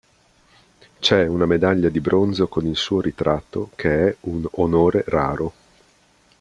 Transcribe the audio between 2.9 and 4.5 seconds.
ritratto, che è un